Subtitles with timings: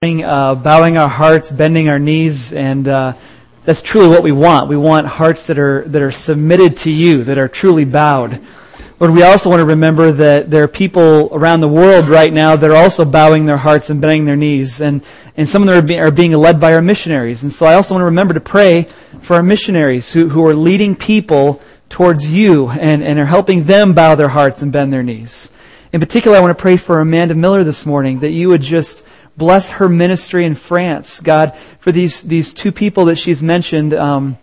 [0.00, 3.12] uh, bowing our hearts, bending our knees, and uh,
[3.64, 4.68] that's truly what we want.
[4.68, 8.40] We want hearts that are that are submitted to you, that are truly bowed.
[9.00, 12.54] But we also want to remember that there are people around the world right now
[12.54, 15.02] that are also bowing their hearts and bending their knees, and
[15.36, 17.42] and some of them are, be, are being led by our missionaries.
[17.42, 18.86] And so I also want to remember to pray
[19.22, 23.94] for our missionaries who who are leading people towards you and and are helping them
[23.94, 25.50] bow their hearts and bend their knees.
[25.92, 29.02] In particular, I want to pray for Amanda Miller this morning that you would just
[29.38, 34.36] Bless her ministry in France, God, for these, these two people that she's mentioned, um,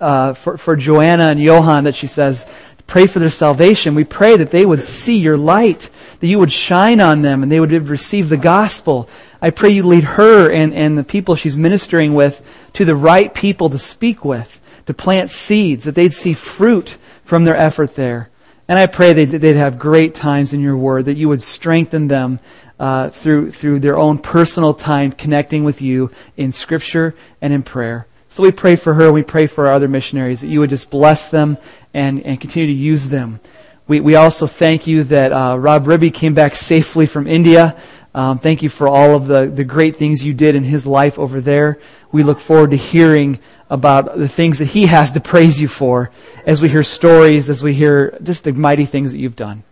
[0.00, 2.46] uh, for, for Joanna and Johan that she says,
[2.86, 3.96] pray for their salvation.
[3.96, 5.90] We pray that they would see your light,
[6.20, 9.08] that you would shine on them and they would receive the gospel.
[9.42, 12.40] I pray you lead her and, and the people she's ministering with
[12.74, 17.44] to the right people to speak with, to plant seeds, that they'd see fruit from
[17.44, 18.30] their effort there.
[18.68, 22.06] And I pray they'd, they'd have great times in your word, that you would strengthen
[22.06, 22.38] them
[22.80, 28.06] uh, through through their own personal time connecting with you in Scripture and in prayer.
[28.28, 29.12] So we pray for her.
[29.12, 31.58] We pray for our other missionaries that you would just bless them
[31.92, 33.38] and and continue to use them.
[33.86, 37.76] We we also thank you that uh, Rob Ribby came back safely from India.
[38.14, 41.16] Um, thank you for all of the, the great things you did in his life
[41.16, 41.78] over there.
[42.10, 46.10] We look forward to hearing about the things that he has to praise you for
[46.44, 49.62] as we hear stories, as we hear just the mighty things that you've done.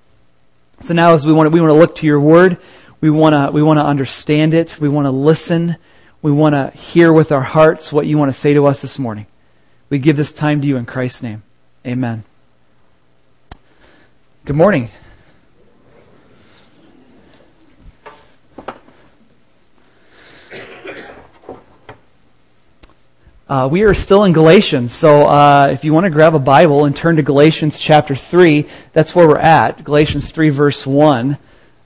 [0.81, 2.59] So now as we want to, we want to look to your word,
[3.01, 4.81] we want to we want to understand it.
[4.81, 5.77] We want to listen.
[6.21, 8.99] We want to hear with our hearts what you want to say to us this
[8.99, 9.27] morning.
[9.89, 11.43] We give this time to you in Christ's name.
[11.87, 12.25] Amen.
[14.45, 14.91] Good morning.
[23.49, 26.85] Uh, we are still in Galatians, so uh, if you want to grab a Bible
[26.85, 29.83] and turn to Galatians chapter 3, that's where we're at.
[29.85, 31.39] Galatians 3, verse 1.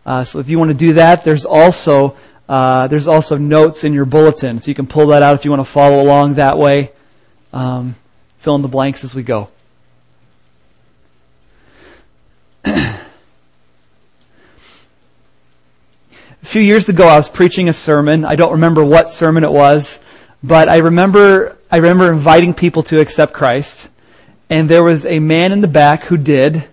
[0.05, 2.17] Uh, so if you want to do that, there's also
[2.48, 5.50] uh, there's also notes in your bulletin, so you can pull that out if you
[5.50, 6.91] want to follow along that way.
[7.53, 7.97] Um,
[8.39, 9.48] fill in the blanks as we go.
[12.65, 13.00] a
[16.43, 18.25] few years ago, I was preaching a sermon.
[18.25, 20.00] I don't remember what sermon it was,
[20.43, 23.88] but I remember I remember inviting people to accept Christ,
[24.50, 26.69] and there was a man in the back who did.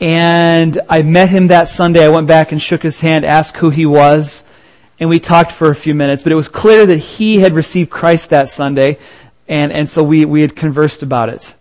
[0.00, 2.04] And I met him that Sunday.
[2.04, 4.44] I went back and shook his hand, asked who he was,
[5.00, 6.22] and we talked for a few minutes.
[6.22, 8.98] But it was clear that he had received Christ that Sunday,
[9.48, 11.54] and, and so we, we had conversed about it.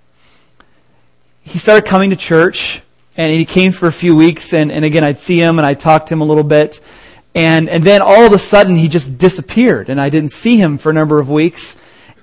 [1.42, 2.82] He started coming to church,
[3.16, 5.80] and he came for a few weeks, and, and again, I'd see him and I'd
[5.80, 6.80] talk to him a little bit.
[7.34, 10.78] And, and then all of a sudden, he just disappeared, and I didn't see him
[10.78, 11.76] for a number of weeks.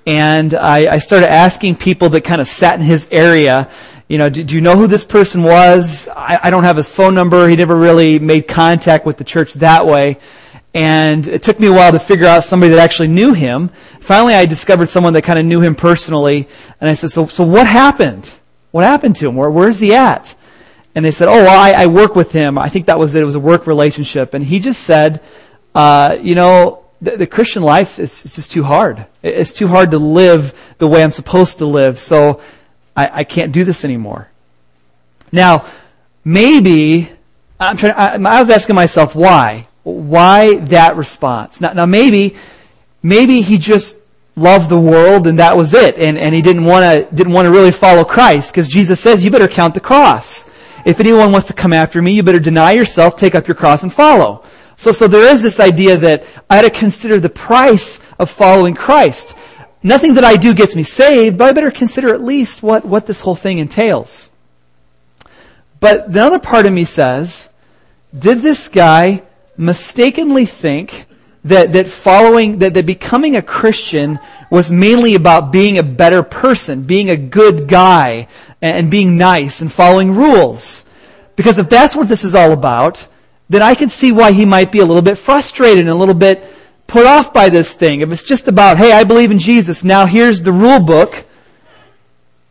[0.05, 3.69] And I, I started asking people that kind of sat in his area,
[4.07, 6.07] you know, do, do you know who this person was?
[6.07, 7.47] I, I don't have his phone number.
[7.47, 10.19] He never really made contact with the church that way.
[10.75, 13.69] And it took me a while to figure out somebody that actually knew him.
[14.01, 16.47] Finally, I discovered someone that kind of knew him personally.
[16.79, 18.31] And I said, so, so what happened?
[18.71, 19.35] What happened to him?
[19.35, 20.35] Where, where's he at?
[20.93, 22.57] And they said, oh, well, I, I work with him.
[22.57, 23.21] I think that was it.
[23.21, 24.33] It was a work relationship.
[24.33, 25.23] And he just said,
[25.73, 29.05] uh, you know, the, the Christian life is it's just too hard.
[29.23, 31.99] It's too hard to live the way I'm supposed to live.
[31.99, 32.41] So
[32.95, 34.29] I, I can't do this anymore.
[35.31, 35.65] Now,
[36.23, 37.09] maybe,
[37.59, 39.67] I'm trying, I, I was asking myself why.
[39.83, 41.61] Why that response?
[41.61, 42.35] Now, now maybe,
[43.03, 43.97] maybe he just
[44.35, 45.97] loved the world and that was it.
[45.97, 49.23] And, and he didn't want to, didn't want to really follow Christ because Jesus says
[49.23, 50.49] you better count the cross.
[50.85, 53.83] If anyone wants to come after me, you better deny yourself, take up your cross
[53.83, 54.43] and follow.
[54.77, 58.75] So, so there is this idea that I had to consider the price of following
[58.75, 59.35] Christ.
[59.85, 63.05] Nothing that I do gets me saved, but I better consider at least what, what
[63.05, 64.31] this whole thing entails.
[65.79, 67.49] But the other part of me says,
[68.17, 69.21] did this guy
[69.57, 71.05] mistakenly think
[71.43, 74.17] that, that following, that, that becoming a Christian
[74.49, 78.27] was mainly about being a better person, being a good guy,
[78.63, 80.83] and, and being nice and following rules?
[81.35, 83.07] Because if that's what this is all about,
[83.49, 86.15] then I can see why he might be a little bit frustrated and a little
[86.15, 86.43] bit
[86.87, 90.05] put off by this thing, if it's just about, hey, I believe in Jesus, now
[90.05, 91.25] here's the rule book,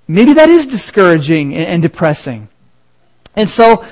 [0.09, 2.49] maybe that is discouraging and, depressing.
[3.37, 3.85] And so,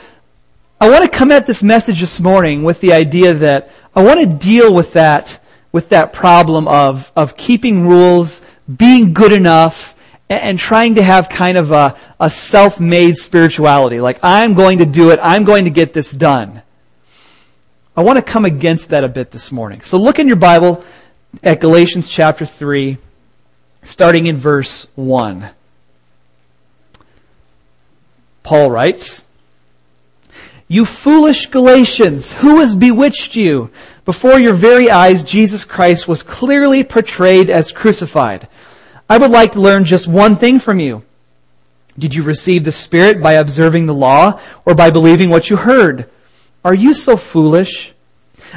[0.80, 4.18] I want to come at this message this morning with the idea that I want
[4.18, 5.38] to deal with that,
[5.70, 8.42] with that problem of, of keeping rules,
[8.74, 9.94] being good enough,
[10.28, 14.00] and, and trying to have kind of a, a self-made spirituality.
[14.00, 16.62] Like, I'm going to do it, I'm going to get this done.
[17.94, 19.82] I want to come against that a bit this morning.
[19.82, 20.82] So look in your Bible
[21.42, 22.96] at Galatians chapter 3,
[23.82, 25.50] starting in verse 1.
[28.42, 29.22] Paul writes,
[30.68, 33.70] You foolish Galatians, who has bewitched you?
[34.06, 38.48] Before your very eyes, Jesus Christ was clearly portrayed as crucified.
[39.08, 41.04] I would like to learn just one thing from you.
[41.98, 46.08] Did you receive the Spirit by observing the law or by believing what you heard?
[46.64, 47.92] Are you so foolish?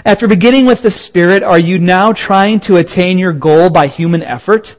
[0.04, 4.22] After beginning with the Spirit, are you now trying to attain your goal by human
[4.22, 4.76] effort?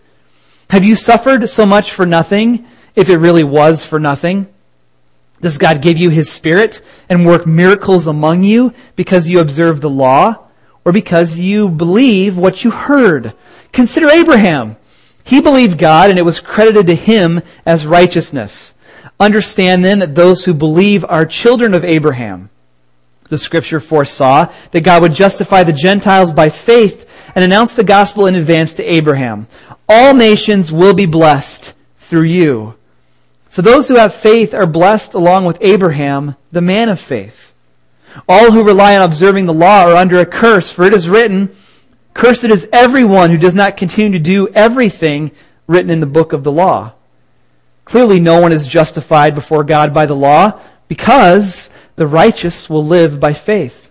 [0.70, 4.46] Have you suffered so much for nothing, if it really was for nothing?
[5.40, 9.90] Does God give you His Spirit and work miracles among you because you observe the
[9.90, 10.46] law
[10.84, 13.32] or because you believe what you heard?
[13.72, 14.76] Consider Abraham.
[15.24, 18.74] He believed God and it was credited to him as righteousness.
[19.18, 22.48] Understand then that those who believe are children of Abraham.
[23.28, 28.26] The scripture foresaw that God would justify the Gentiles by faith and announce the gospel
[28.26, 29.48] in advance to Abraham.
[29.88, 32.76] All nations will be blessed through you.
[33.50, 37.54] So those who have faith are blessed along with Abraham, the man of faith.
[38.28, 41.54] All who rely on observing the law are under a curse, for it is written,
[42.14, 45.32] Cursed is everyone who does not continue to do everything
[45.66, 46.92] written in the book of the law.
[47.84, 50.58] Clearly, no one is justified before God by the law
[50.88, 53.90] because the righteous will live by faith.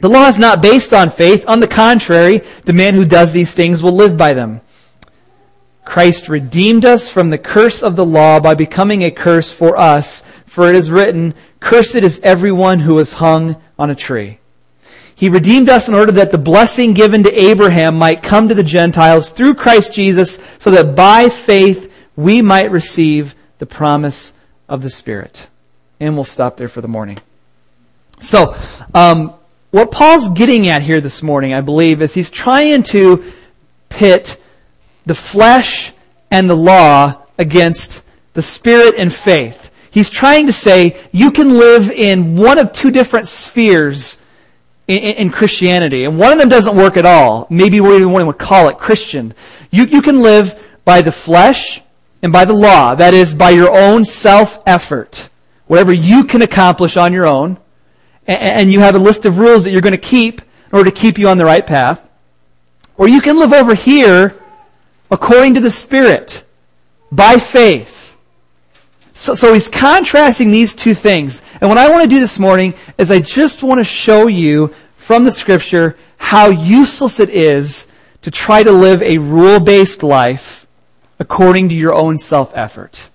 [0.00, 1.48] The law is not based on faith.
[1.48, 4.60] On the contrary, the man who does these things will live by them.
[5.84, 10.24] Christ redeemed us from the curse of the law by becoming a curse for us,
[10.46, 14.40] for it is written, Cursed is everyone who is hung on a tree.
[15.14, 18.64] He redeemed us in order that the blessing given to Abraham might come to the
[18.64, 24.32] Gentiles through Christ Jesus, so that by faith we might receive the promise
[24.68, 25.46] of the Spirit.
[26.00, 27.18] And we'll stop there for the morning.
[28.20, 28.56] So,
[28.94, 29.34] um,
[29.70, 33.32] what Paul's getting at here this morning, I believe, is he's trying to
[33.88, 34.40] pit
[35.06, 35.92] the flesh
[36.30, 38.02] and the law against
[38.34, 39.70] the Spirit and faith.
[39.90, 44.18] He's trying to say you can live in one of two different spheres
[44.88, 47.46] in, in, Christianity, and one of them doesn't work at all.
[47.48, 49.34] Maybe we even want to call it Christian.
[49.70, 51.80] You, you can live by the flesh
[52.22, 52.94] and by the law.
[52.94, 55.28] That is, by your own self-effort.
[55.66, 57.58] Whatever you can accomplish on your own.
[58.26, 60.96] And, you have a list of rules that you're going to keep in order to
[60.96, 62.00] keep you on the right path.
[62.96, 64.34] Or you can live over here
[65.10, 66.44] according to the Spirit,
[67.12, 68.16] by faith.
[69.12, 71.42] So, so he's contrasting these two things.
[71.60, 74.74] And what I want to do this morning is I just want to show you
[74.96, 77.86] from the scripture how useless it is
[78.22, 80.66] to try to live a rule-based life
[81.18, 83.10] according to your own self-effort.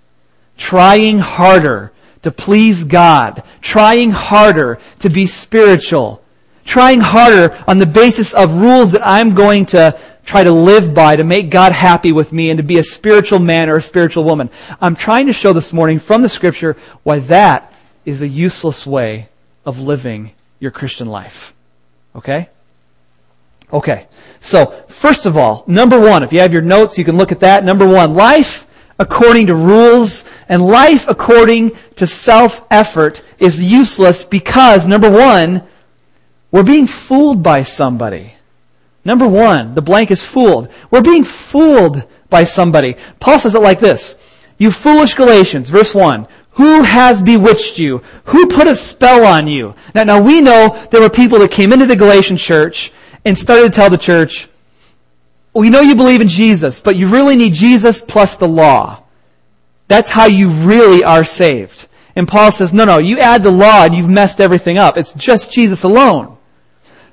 [0.56, 1.92] Trying harder
[2.24, 3.44] to please God.
[3.62, 6.24] Trying harder to be spiritual.
[6.66, 11.16] Trying harder on the basis of rules that I'm going to try to live by
[11.16, 14.24] to make God happy with me and to be a spiritual man or a spiritual
[14.24, 14.50] woman.
[14.80, 17.74] I'm trying to show this morning from the scripture why that
[18.06, 19.30] is a useless way
[19.66, 21.54] of living your Christian life.
[22.16, 22.50] Okay?
[23.74, 24.08] Okay.
[24.40, 27.42] So, first of all, number one, if you have your notes, you can look at
[27.42, 27.64] that.
[27.64, 28.66] Number one, life
[29.00, 35.64] according to rules and life according to self-effort is useless because, number one,
[36.52, 38.34] we're being fooled by somebody.
[39.06, 40.72] Number one, the blank is fooled.
[40.92, 42.96] We're being fooled by somebody.
[43.20, 44.16] Paul says it like this.
[44.58, 46.28] You foolish Galatians, verse 1.
[46.52, 48.04] Who has bewitched you?
[48.26, 49.76] Who put a spell on you?
[49.96, 52.92] Now, now we know there were people that came into the Galatian church
[53.24, 54.49] and started to tell the church,
[55.54, 59.04] we know you believe in Jesus, but you really need Jesus plus the law.
[59.88, 61.88] That's how you really are saved.
[62.16, 64.98] And Paul says, no, no, you add the law and you've messed everything up.
[64.98, 66.38] It's just Jesus alone.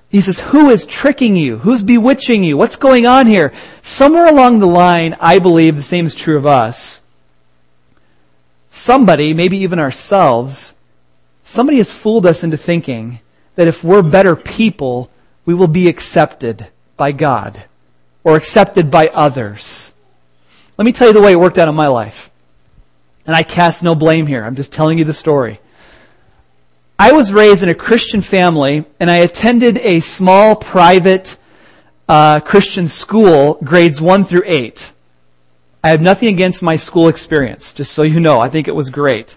[0.08, 1.58] He says, who is tricking you?
[1.58, 2.56] Who's bewitching you?
[2.56, 3.52] What's going on here?
[3.82, 7.00] Somewhere along the line, I believe the same is true of us.
[8.68, 10.74] Somebody, maybe even ourselves,
[11.42, 13.20] somebody has fooled us into thinking
[13.54, 15.10] that if we're better people,
[15.44, 17.64] we will be accepted by God
[18.26, 19.92] or accepted by others.
[20.76, 22.28] Let me tell you the way it worked out in my life.
[23.24, 24.42] And I cast no blame here.
[24.42, 25.60] I'm just telling you the story.
[26.98, 31.36] I was raised in a Christian family, and I attended a small private
[32.08, 34.92] uh, Christian school, grades one through eight.
[35.84, 38.40] I have nothing against my school experience, just so you know.
[38.40, 39.36] I think it was great.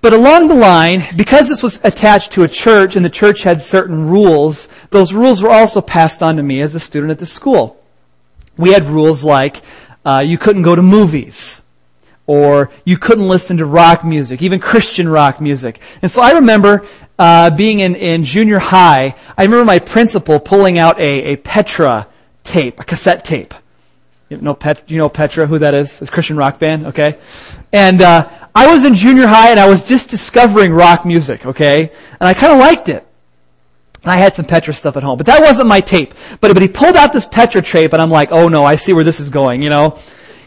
[0.00, 3.60] But along the line, because this was attached to a church and the church had
[3.60, 7.26] certain rules, those rules were also passed on to me as a student at the
[7.26, 7.82] school.
[8.56, 9.62] We had rules like
[10.04, 11.62] uh, you couldn't go to movies
[12.28, 15.80] or you couldn't listen to rock music, even Christian rock music.
[16.02, 16.86] And so I remember
[17.18, 22.06] uh, being in, in junior high, I remember my principal pulling out a, a Petra
[22.44, 23.54] tape, a cassette tape.
[24.28, 26.02] You know, Pet, you know Petra, who that is?
[26.02, 27.18] It's a Christian rock band, okay?
[27.72, 28.28] And uh,
[28.58, 31.92] I was in junior high and I was just discovering rock music, okay?
[32.18, 33.06] And I kind of liked it.
[34.02, 36.12] And I had some Petra stuff at home, but that wasn't my tape.
[36.40, 38.92] But, but he pulled out this Petra tape and I'm like, oh no, I see
[38.92, 39.96] where this is going, you know?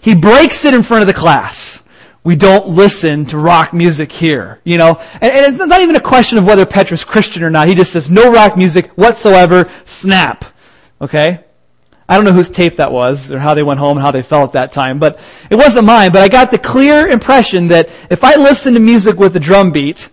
[0.01, 1.84] He breaks it in front of the class.
[2.25, 5.01] We don't listen to rock music here, you know?
[5.22, 7.70] And, and it's not even a question of whether Petra's Christian or not.
[7.70, 10.44] He just says, no rock music whatsoever, snap.
[11.00, 11.46] Okay?
[12.12, 14.22] I don't know whose tape that was or how they went home and how they
[14.22, 15.18] felt at that time, but
[15.50, 16.12] it wasn't mine.
[16.12, 19.72] But I got the clear impression that if I listen to music with a drum
[19.72, 20.10] beat,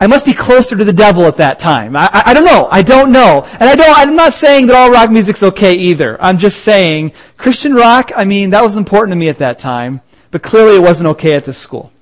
[0.00, 1.94] I must be closer to the devil at that time.
[1.94, 2.66] I, I, I, don't know.
[2.68, 3.46] I don't know.
[3.48, 6.20] And I don't, I'm not saying that all rock music's okay either.
[6.20, 10.00] I'm just saying Christian rock, I mean, that was important to me at that time,
[10.32, 11.92] but clearly it wasn't okay at this school.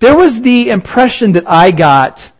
[0.00, 2.32] There was the impression that I got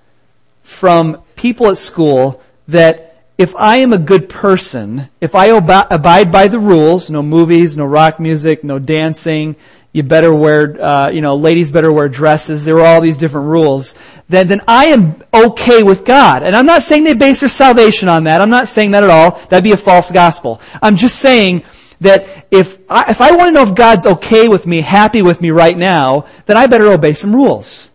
[0.64, 3.09] from people at school that
[3.40, 7.86] if I am a good person, if I abide by the rules, no movies, no
[7.86, 9.56] rock music, no dancing,
[9.92, 12.66] you better wear, uh, you know, ladies better wear dresses.
[12.66, 13.94] There were all these different rules.
[14.28, 16.42] Then, then I am okay with God.
[16.42, 18.42] And I'm not saying they base their salvation on that.
[18.42, 19.40] I'm not saying that at all.
[19.48, 20.60] That'd be a false gospel.
[20.82, 21.62] I'm just saying
[22.02, 25.40] that if I, if I want to know if God's okay with me, happy with
[25.40, 27.89] me right now, then I better obey some rules.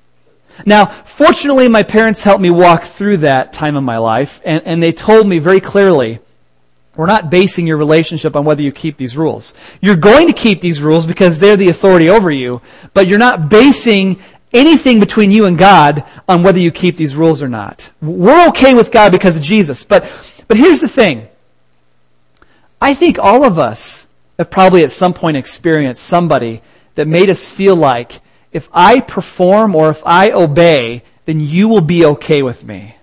[0.65, 4.81] Now, fortunately, my parents helped me walk through that time of my life, and, and
[4.81, 6.19] they told me very clearly,
[6.95, 9.53] we're not basing your relationship on whether you keep these rules.
[9.81, 12.61] You're going to keep these rules because they're the authority over you,
[12.93, 14.19] but you're not basing
[14.53, 17.91] anything between you and God on whether you keep these rules or not.
[18.01, 19.83] We're okay with God because of Jesus.
[19.83, 20.09] But,
[20.47, 21.27] but here's the thing.
[22.79, 24.07] I think all of us
[24.37, 26.61] have probably at some point experienced somebody
[26.95, 28.21] that made us feel like
[28.55, 32.95] if I perform or if I obey, then you will be okay with me.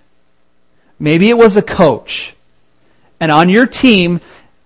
[0.97, 2.35] Maybe it was a coach
[3.23, 4.19] and on your team,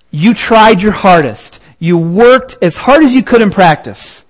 [0.10, 1.60] you tried your hardest.
[1.78, 4.24] You worked as hard as you could in practice.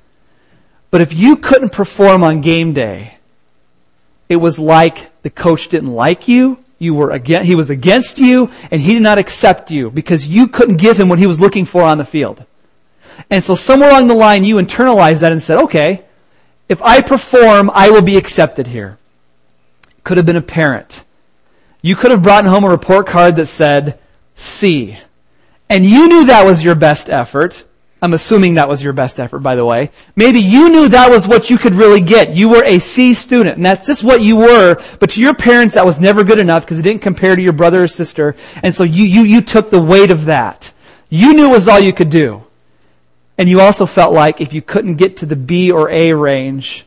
[0.92, 3.20] But if you couldn't perform on game day,
[4.28, 8.52] it was like the coach didn't like you, you were against, he was against you,
[8.70, 11.64] and he did not accept you because you couldn't give him what he was looking
[11.64, 12.46] for on the field.
[13.30, 16.04] And so somewhere along the line you internalized that and said, okay,
[16.70, 18.98] if I perform, I will be accepted here.
[20.04, 21.04] Could have been a parent.
[21.82, 24.00] You could have brought home a report card that said,
[24.36, 24.98] C.
[25.70, 27.66] And you knew that was your best effort.
[28.02, 29.90] I'm assuming that was your best effort, by the way.
[30.16, 32.36] Maybe you knew that was what you could really get.
[32.36, 34.82] You were a C student, and that's just what you were.
[35.00, 37.54] But to your parents, that was never good enough because it didn't compare to your
[37.54, 38.36] brother or sister.
[38.62, 40.72] And so you, you, you took the weight of that.
[41.10, 42.47] You knew it was all you could do.
[43.38, 46.86] And you also felt like if you couldn't get to the B or A range,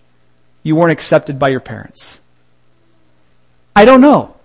[0.62, 2.20] you weren't accepted by your parents.
[3.74, 4.36] I don't know.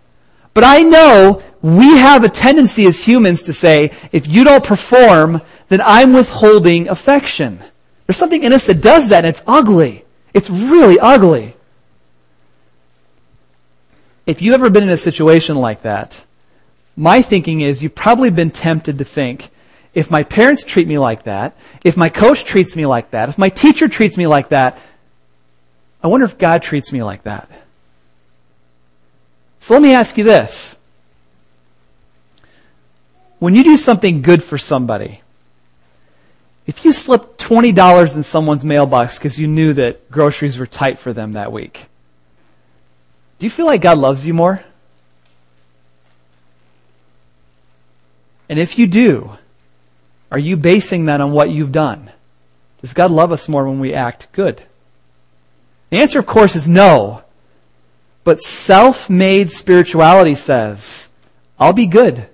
[0.53, 5.41] But I know we have a tendency as humans to say, if you don't perform,
[5.67, 7.59] then I'm withholding affection.
[8.05, 10.05] There's something in us that does that, and it's ugly.
[10.33, 11.55] It's really ugly.
[14.25, 16.23] If you've ever been in a situation like that,
[16.95, 19.49] my thinking is you've probably been tempted to think,
[19.95, 23.37] if my parents treat me like that, if my coach treats me like that, if
[23.37, 24.77] my teacher treats me like that,
[26.03, 27.49] I wonder if God treats me like that.
[29.59, 30.75] So let me ask you this.
[33.39, 35.21] When you do something good for somebody,
[36.67, 41.13] if you slip $20 in someone's mailbox because you knew that groceries were tight for
[41.13, 41.85] them that week,
[43.39, 44.63] do you feel like God loves you more?
[48.49, 49.37] And if you do,
[50.31, 52.11] are you basing that on what you've done?
[52.81, 54.63] Does God love us more when we act good?
[55.89, 57.23] The answer, of course, is no.
[58.23, 61.07] But self-made spirituality says,
[61.59, 62.27] I'll be good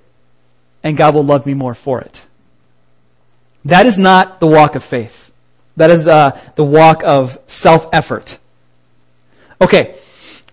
[0.83, 2.25] and God will love me more for it.
[3.65, 5.31] That is not the walk of faith.
[5.77, 8.39] That is uh, the walk of self-effort.
[9.61, 9.95] Okay,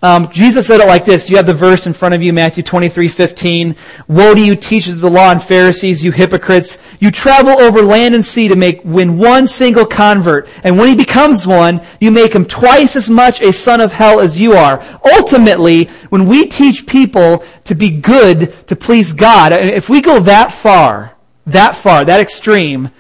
[0.01, 1.29] um, Jesus said it like this.
[1.29, 3.77] You have the verse in front of you, Matthew 23, 15.
[4.07, 6.79] Woe to you, teachers of the law and Pharisees, you hypocrites.
[7.01, 10.49] You travel over land and sea to make, win one single convert.
[10.63, 14.21] And when he becomes one, you make him twice as much a son of hell
[14.21, 14.85] as you are.
[15.19, 20.53] Ultimately, when we teach people to be good, to please God, if we go that
[20.53, 22.91] far, that far, that extreme,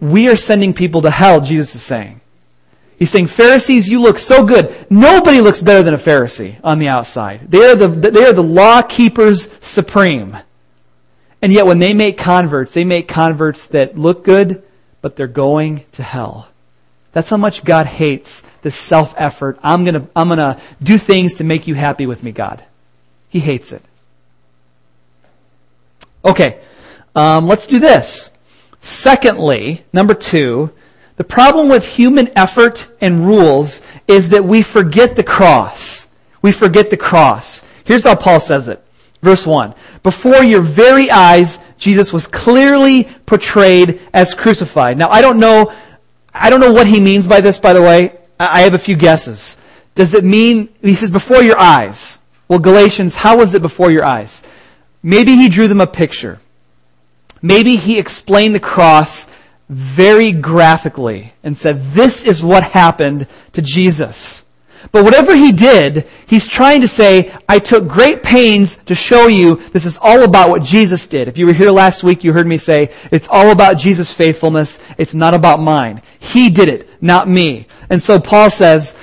[0.00, 2.20] we are sending people to hell, Jesus is saying.
[2.98, 4.74] He's saying, Pharisees, you look so good.
[4.88, 7.42] Nobody looks better than a Pharisee on the outside.
[7.50, 10.36] They are the, they are the law keepers supreme.
[11.42, 14.62] And yet when they make converts, they make converts that look good,
[15.02, 16.48] but they're going to hell.
[17.12, 19.58] That's how much God hates this self-effort.
[19.62, 22.64] I'm gonna, I'm gonna do things to make you happy with me, God.
[23.28, 23.82] He hates it.
[26.24, 26.60] Okay.
[27.14, 28.30] Um, let's do this.
[28.80, 30.72] Secondly, number two,
[31.16, 36.06] the problem with human effort and rules is that we forget the cross.
[36.42, 37.64] we forget the cross.
[37.84, 38.82] Here's how Paul says it.
[39.22, 39.74] Verse 1.
[40.02, 44.98] Before your very eyes, Jesus was clearly portrayed as crucified.
[44.98, 45.72] Now, I don't know,
[46.32, 48.16] I don't know what he means by this, by the way.
[48.38, 49.56] I have a few guesses.
[49.94, 52.18] Does it mean, he says before your eyes.
[52.48, 54.42] Well, Galatians, how was it before your eyes?
[55.02, 56.38] Maybe he drew them a picture.
[57.42, 59.26] Maybe he explained the cross
[59.68, 64.44] very graphically and said, this is what happened to Jesus.
[64.92, 69.56] But whatever he did, he's trying to say, I took great pains to show you
[69.72, 71.26] this is all about what Jesus did.
[71.28, 74.78] If you were here last week, you heard me say, it's all about Jesus' faithfulness.
[74.96, 76.02] It's not about mine.
[76.18, 77.66] He did it, not me.
[77.90, 78.94] And so Paul says,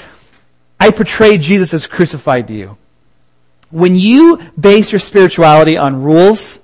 [0.79, 2.77] I portray Jesus as crucified to you.
[3.70, 6.60] When you base your spirituality on rules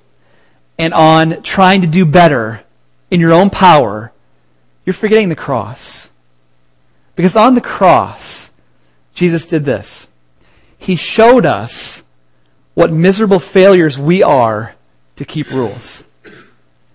[0.78, 2.62] and on trying to do better
[3.10, 4.12] in your own power,
[4.84, 6.10] you're forgetting the cross.
[7.16, 8.50] Because on the cross,
[9.14, 10.08] Jesus did this.
[10.78, 12.02] He showed us
[12.74, 14.74] what miserable failures we are
[15.16, 16.04] to keep rules.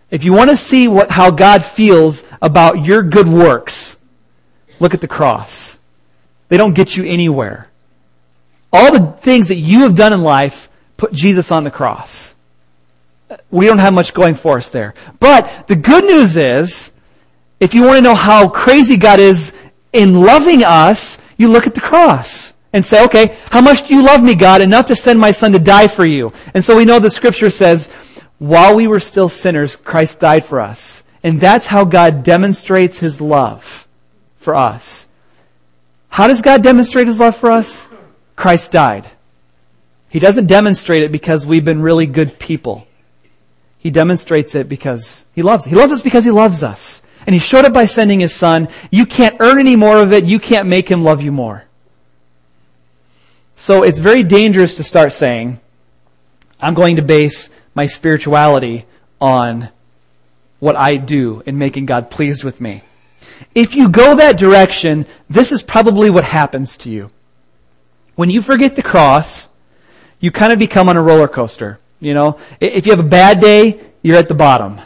[0.09, 3.97] If you want to see what, how God feels about your good works,
[4.79, 5.77] look at the cross.
[6.47, 7.69] They don't get you anywhere.
[8.71, 12.34] All the things that you have done in life put Jesus on the cross.
[13.51, 14.93] We don't have much going for us there.
[15.19, 16.91] But the good news is,
[17.59, 19.53] if you want to know how crazy God is
[19.93, 24.03] in loving us, you look at the cross and say, okay, how much do you
[24.03, 26.33] love me, God, enough to send my son to die for you?
[26.53, 27.89] And so we know the scripture says,
[28.37, 31.03] while we were still sinners, Christ died for us.
[31.23, 33.87] And that's how God demonstrates his love
[34.37, 35.07] for us.
[36.09, 37.87] How does God demonstrate his love for us?
[38.35, 39.09] Christ died.
[40.09, 42.87] He doesn't demonstrate it because we've been really good people.
[43.85, 45.63] He demonstrates it because he loves.
[45.63, 47.03] He loves us because he loves us.
[47.27, 48.67] And he showed it by sending his son.
[48.89, 50.25] You can't earn any more of it.
[50.25, 51.65] You can't make him love you more.
[53.55, 55.59] So it's very dangerous to start saying,
[56.59, 58.87] I'm going to base my spirituality
[59.21, 59.69] on
[60.57, 62.81] what I do in making God pleased with me.
[63.53, 67.11] If you go that direction, this is probably what happens to you.
[68.15, 69.47] When you forget the cross,
[70.19, 71.79] you kind of become on a roller coaster.
[71.99, 74.79] You know, if you have a bad day, you're at the bottom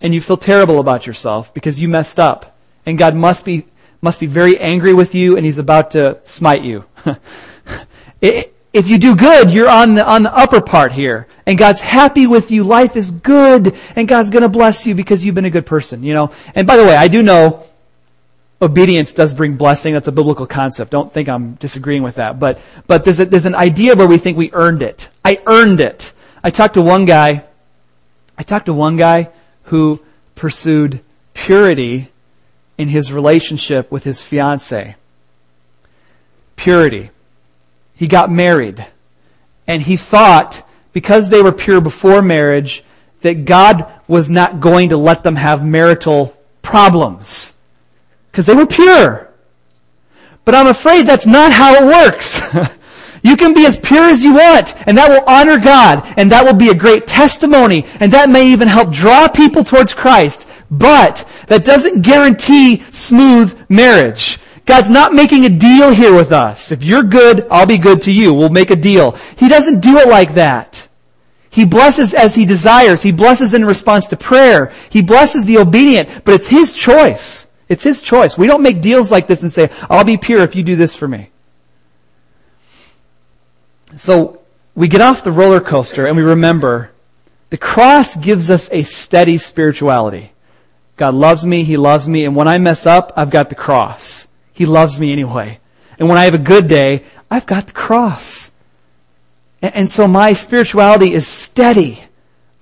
[0.00, 2.56] and you feel terrible about yourself because you messed up.
[2.86, 3.66] And God must be,
[4.00, 6.84] must be very angry with you and he's about to smite you.
[8.20, 11.26] if you do good, you're on the, on the upper part here.
[11.46, 12.64] And God's happy with you.
[12.64, 13.74] Life is good.
[13.96, 16.32] And God's gonna bless you because you've been a good person, you know.
[16.54, 17.66] And by the way, I do know
[18.60, 19.94] obedience does bring blessing.
[19.94, 20.90] That's a biblical concept.
[20.90, 22.38] Don't think I'm disagreeing with that.
[22.38, 25.08] But, but there's a, there's an idea where we think we earned it.
[25.24, 26.12] I earned it.
[26.48, 27.44] I talked to one guy,
[28.38, 29.28] I talked to one guy
[29.64, 30.00] who
[30.34, 31.00] pursued
[31.34, 32.10] purity
[32.78, 34.96] in his relationship with his fiance.
[36.56, 37.10] Purity.
[37.94, 38.86] He got married.
[39.66, 42.82] And he thought, because they were pure before marriage,
[43.20, 47.52] that God was not going to let them have marital problems.
[48.30, 49.28] Because they were pure.
[50.46, 52.40] But I'm afraid that's not how it works.
[53.22, 56.44] You can be as pure as you want, and that will honor God, and that
[56.44, 60.48] will be a great testimony, and that may even help draw people towards Christ.
[60.70, 64.38] But that doesn't guarantee smooth marriage.
[64.66, 66.72] God's not making a deal here with us.
[66.72, 68.34] If you're good, I'll be good to you.
[68.34, 69.12] We'll make a deal.
[69.38, 70.86] He doesn't do it like that.
[71.50, 73.02] He blesses as he desires.
[73.02, 74.70] He blesses in response to prayer.
[74.90, 77.46] He blesses the obedient, but it's his choice.
[77.68, 78.36] It's his choice.
[78.36, 80.94] We don't make deals like this and say, I'll be pure if you do this
[80.94, 81.30] for me.
[83.98, 84.40] So
[84.76, 86.92] we get off the roller coaster and we remember
[87.50, 90.32] the cross gives us a steady spirituality.
[90.96, 94.26] God loves me, He loves me, and when I mess up, I've got the cross.
[94.52, 95.58] He loves me anyway.
[95.98, 98.50] And when I have a good day, I've got the cross.
[99.60, 101.98] And, so my spirituality is steady.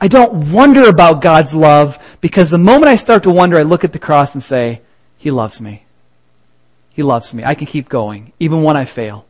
[0.00, 3.84] I don't wonder about God's love because the moment I start to wonder, I look
[3.84, 4.80] at the cross and say,
[5.18, 5.84] He loves me.
[6.90, 7.44] He loves me.
[7.44, 9.26] I can keep going, even when I fail.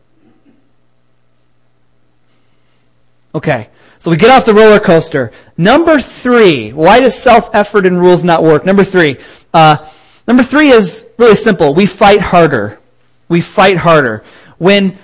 [3.37, 3.69] Okay.
[3.99, 5.31] So we get off the roller coaster.
[5.59, 6.71] Number three.
[6.73, 8.65] Why does self-effort and rules not work?
[8.65, 9.19] Number three.
[9.53, 9.77] Uh,
[10.27, 11.75] number three is really simple.
[11.75, 12.81] We fight harder.
[13.29, 14.25] We fight harder.
[14.57, 14.97] When,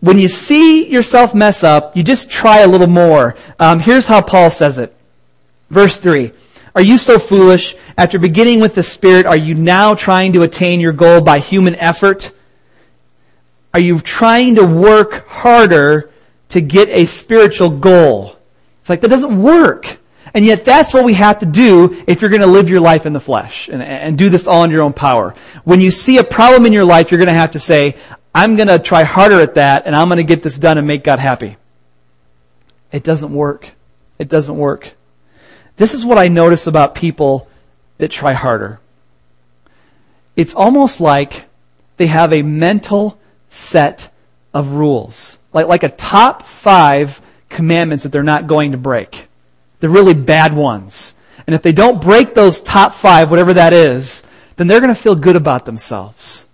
[0.00, 3.34] when you see yourself mess up, you just try a little more.
[3.58, 4.94] Um, here's how Paul says it.
[5.70, 6.32] Verse three.
[6.74, 7.76] Are you so foolish?
[7.96, 11.76] After beginning with the Spirit, are you now trying to attain your goal by human
[11.76, 12.30] effort?
[13.72, 16.10] Are you trying to work harder
[16.54, 18.38] to get a spiritual goal.
[18.80, 19.98] It's like, that doesn't work.
[20.32, 23.06] And yet that's what we have to do if you're going to live your life
[23.06, 25.34] in the flesh and, and do this all in your own power.
[25.64, 27.96] When you see a problem in your life, you're going to have to say,
[28.32, 30.86] I'm going to try harder at that and I'm going to get this done and
[30.86, 31.56] make God happy.
[32.92, 33.70] It doesn't work.
[34.20, 34.92] It doesn't work.
[35.74, 37.48] This is what I notice about people
[37.98, 38.78] that try harder.
[40.36, 41.46] It's almost like
[41.96, 44.08] they have a mental set
[44.52, 45.38] of rules.
[45.54, 49.28] Like, like a top five commandments that they're not going to break.
[49.80, 51.14] The really bad ones.
[51.46, 54.22] And if they don't break those top five, whatever that is,
[54.56, 56.46] then they're going to feel good about themselves.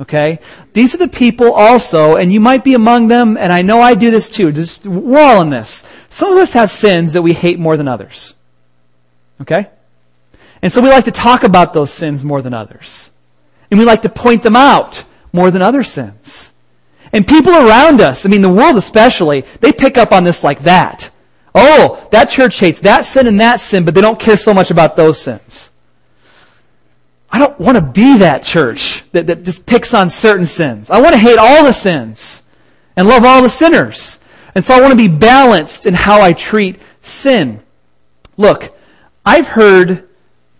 [0.00, 0.40] Okay?
[0.72, 3.94] These are the people also, and you might be among them, and I know I
[3.94, 4.52] do this too.
[4.52, 5.84] Just, we're all in this.
[6.08, 8.34] Some of us have sins that we hate more than others.
[9.40, 9.68] Okay?
[10.62, 13.10] And so we like to talk about those sins more than others.
[13.70, 16.52] And we like to point them out more than other sins.
[17.12, 20.60] And people around us, I mean the world especially, they pick up on this like
[20.60, 21.10] that.
[21.54, 24.70] Oh, that church hates that sin and that sin, but they don't care so much
[24.70, 25.70] about those sins.
[27.30, 30.90] I don't want to be that church that, that just picks on certain sins.
[30.90, 32.42] I want to hate all the sins
[32.96, 34.18] and love all the sinners.
[34.54, 37.62] And so I want to be balanced in how I treat sin.
[38.36, 38.76] Look,
[39.24, 40.08] I've heard,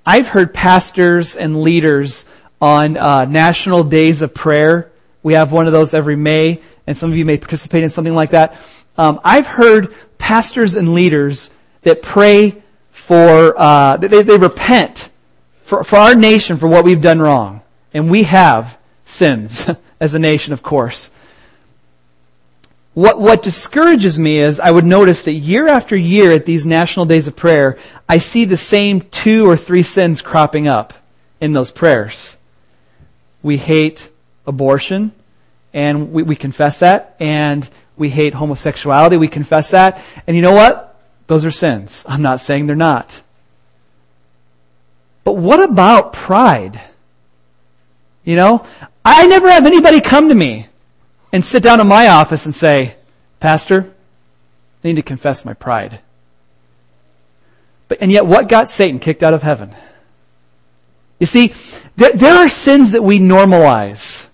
[0.05, 2.27] I've heard pastors and leaders
[2.61, 4.91] on uh, national days of prayer.
[5.29, 8.15] We have one of those every May, and some of you may participate in something
[8.15, 8.57] like that.
[8.97, 11.51] Um, I've heard pastors and leaders
[11.83, 12.63] that pray
[12.93, 15.11] for, uh, they, they repent
[15.65, 17.61] for, for our nation for what we've done wrong.
[17.93, 19.69] And we have sins
[20.01, 21.11] as a nation, of course.
[22.95, 27.05] What, what discourages me is I would notice that year after year at these national
[27.05, 27.77] days of prayer,
[28.09, 30.95] I see the same two or three sins cropping up
[31.39, 32.39] in those prayers.
[33.43, 34.09] We hate
[34.47, 35.13] abortion,
[35.79, 40.53] and we, we confess that, and we hate homosexuality, we confess that, and you know
[40.53, 41.01] what?
[41.29, 42.05] Those are sins.
[42.09, 43.23] I'm not saying they're not.
[45.23, 46.81] But what about pride?
[48.25, 48.67] You know,
[49.05, 50.67] I never have anybody come to me
[51.33, 52.97] and sit down in my office and say,
[53.39, 53.95] Pastor,
[54.83, 56.01] I need to confess my pride.
[57.87, 59.77] But, and yet what got Satan kicked out of heaven?
[61.21, 61.55] You see,
[61.95, 64.29] there, there are sins that we normalize.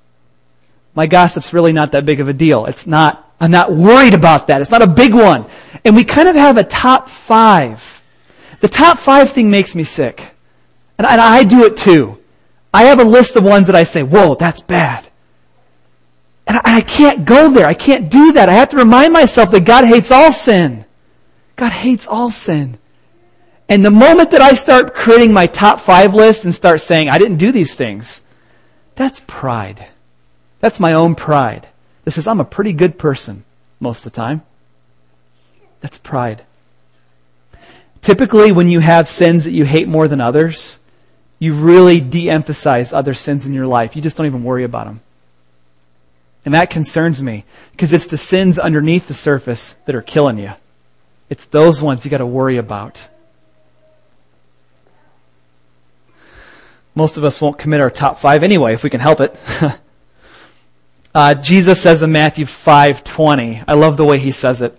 [0.95, 2.67] My gossip's really not that big of a deal.
[2.67, 4.63] It's not, I'm not worried about that.
[4.63, 5.47] It's not a big one.
[5.85, 8.03] And we kind of have a top five.
[8.61, 10.35] The top five thing makes me sick.
[10.99, 12.19] And, and I do it too.
[12.73, 15.07] I have a list of ones that I say, whoa, that's bad.
[16.47, 17.67] And I, I can't go there.
[17.67, 18.49] I can't do that.
[18.49, 20.85] I have to remind myself that God hates all sin.
[21.57, 22.79] God hates all sin.
[23.69, 27.19] And the moment that I start creating my top five list and start saying, I
[27.19, 28.23] didn't do these things,
[28.95, 29.87] that's pride.
[30.65, 31.69] That's my own pride.
[32.05, 33.45] This is, I'm a pretty good person
[33.81, 34.41] most of the time.
[35.83, 36.43] That's pride.
[38.01, 40.79] Typically, when you have sins that you hate more than others,
[41.39, 43.95] you really de emphasize other sins in your life.
[43.95, 45.03] You just don't even worry about them.
[46.47, 50.53] And that concerns me because it's the sins underneath the surface that are killing you.
[51.29, 53.07] It's those ones you got to worry about.
[56.95, 59.37] Most of us won't commit our top five anyway if we can help it.
[61.15, 63.65] uh, Jesus says in Matthew 5:20.
[63.69, 64.79] I love the way he says it.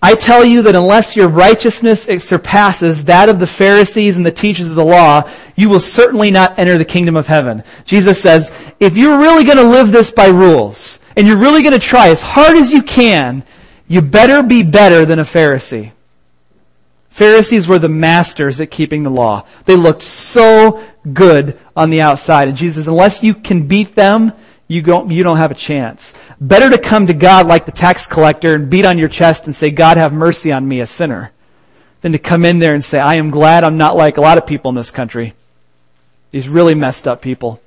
[0.00, 4.68] I tell you that unless your righteousness surpasses that of the Pharisees and the teachers
[4.68, 5.22] of the law,
[5.56, 7.64] you will certainly not enter the kingdom of heaven.
[7.86, 11.72] Jesus says, if you're really going to live this by rules, and you're really going
[11.72, 13.44] to try as hard as you can,
[13.88, 15.92] you better be better than a Pharisee.
[17.08, 19.46] Pharisees were the masters at keeping the law.
[19.64, 22.48] They looked so good on the outside.
[22.48, 24.32] And Jesus says, unless you can beat them,
[24.66, 26.14] you don't, you don't have a chance.
[26.40, 29.54] Better to come to God like the tax collector and beat on your chest and
[29.54, 31.32] say, God have mercy on me, a sinner,
[32.00, 34.38] than to come in there and say, I am glad I'm not like a lot
[34.38, 35.34] of people in this country.
[36.30, 37.60] These really messed up people.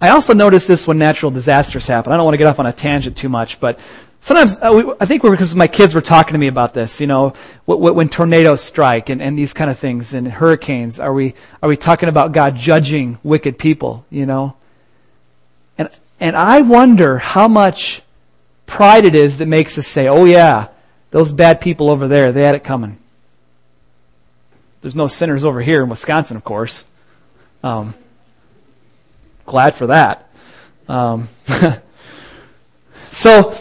[0.00, 2.12] I also notice this when natural disasters happen.
[2.12, 3.78] I don't want to get off on a tangent too much, but
[4.20, 7.00] sometimes uh, I think because my kids were talking to me about this.
[7.00, 7.34] You know,
[7.66, 11.76] when tornadoes strike and, and these kind of things and hurricanes, are we are we
[11.76, 14.04] talking about God judging wicked people?
[14.10, 14.56] You know,
[16.22, 18.00] and I wonder how much
[18.64, 20.68] pride it is that makes us say, "Oh yeah,
[21.10, 22.96] those bad people over there, they had it coming."
[24.82, 26.84] There's no sinners over here in Wisconsin, of course.
[27.64, 27.94] Um,
[29.46, 30.30] glad for that.
[30.88, 31.28] Um,
[33.10, 33.58] so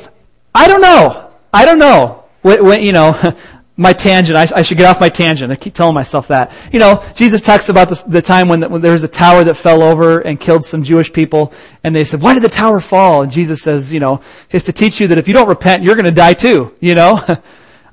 [0.54, 1.32] I don't know.
[1.52, 2.26] I don't know.
[2.43, 3.36] When, when, you know,
[3.82, 4.38] my tangent.
[4.38, 5.52] I, I, should get off my tangent.
[5.52, 6.54] I keep telling myself that.
[6.72, 9.44] You know, Jesus talks about this, the time when, the, when there was a tower
[9.44, 11.52] that fell over and killed some Jewish people,
[11.84, 14.74] and they said, "Why did the tower fall?" And Jesus says, "You know, is to
[14.74, 17.24] teach you that if you don't repent, you're going to die too." You know.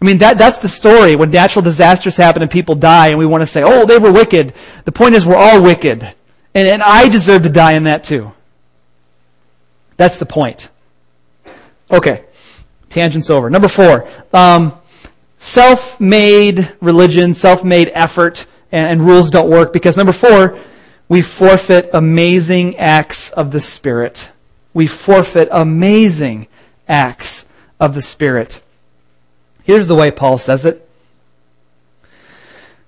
[0.01, 1.17] I mean, that, that's the story.
[1.17, 4.13] When natural disasters happen and people die and we want to say, oh, they were
[4.13, 4.55] wicked.
[4.85, 6.03] The point is we're all wicked.
[6.55, 8.33] And, and I deserve to die in that too.
[9.97, 10.69] That's the point.
[11.91, 12.23] Okay.
[12.91, 13.51] Tangents over.
[13.51, 14.09] Number four.
[14.33, 14.78] Um,
[15.39, 20.59] self-made religion, self-made effort, and, and rules don't work because number four,
[21.09, 24.31] we forfeit amazing acts of the Spirit.
[24.75, 26.49] We forfeit amazing
[26.87, 27.47] acts
[27.81, 28.61] of the Spirit.
[29.63, 30.89] Here's the way Paul says it.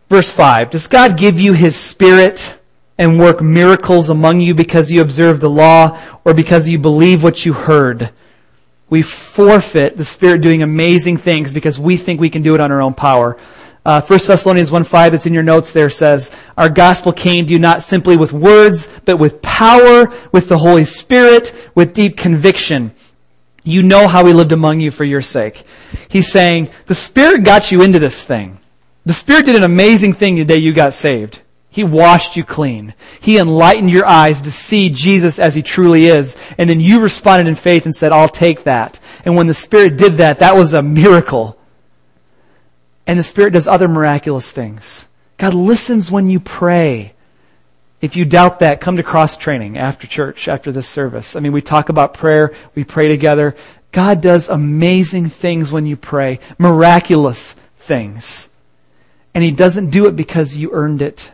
[0.09, 2.59] Verse 5 Does God give you His Spirit
[2.99, 7.47] and work miracles among you because you observe the law or because you believe what
[7.47, 8.11] you heard?
[8.91, 12.71] We forfeit the Spirit doing amazing things because we think we can do it on
[12.73, 13.39] our own power.
[13.85, 17.53] Uh, 1 Thessalonians 1 5 that's in your notes there says, Our gospel came to
[17.53, 22.93] you not simply with words, but with power, with the Holy Spirit, with deep conviction.
[23.63, 25.65] You know how we lived among you for your sake.
[26.09, 28.59] He's saying, the Spirit got you into this thing.
[29.05, 31.43] The Spirit did an amazing thing the day you got saved.
[31.73, 32.95] He washed you clean.
[33.21, 36.37] He enlightened your eyes to see Jesus as He truly is.
[36.59, 38.99] And then you responded in faith and said, I'll take that.
[39.25, 41.57] And when the Spirit did that, that was a miracle.
[43.07, 45.07] And the Spirit does other miraculous things.
[45.39, 47.15] God listens when you pray.
[48.01, 51.37] If you doubt that, come to cross training after church, after this service.
[51.37, 53.55] I mean, we talk about prayer, we pray together.
[53.93, 58.49] God does amazing things when you pray, miraculous things.
[59.35, 61.31] And He doesn't do it because you earned it.